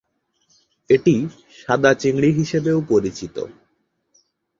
[0.89, 1.15] এটি
[1.59, 3.35] সাদা চিংড়ি হিসেবেও পরিচিত।